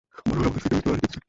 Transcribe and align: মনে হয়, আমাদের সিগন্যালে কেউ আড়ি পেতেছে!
মনে 0.27 0.37
হয়, 0.37 0.43
আমাদের 0.47 0.61
সিগন্যালে 0.63 0.81
কেউ 0.83 0.91
আড়ি 0.91 1.03
পেতেছে! 1.03 1.17